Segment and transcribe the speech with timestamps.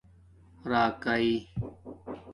[0.69, 1.27] رای گئ